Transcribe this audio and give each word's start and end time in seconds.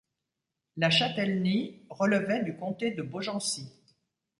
La 0.77 0.89
châtellenie 0.89 1.83
relevait 1.91 2.41
du 2.43 2.55
comté 2.57 2.89
de 2.89 3.03
Beaugency. 3.03 3.69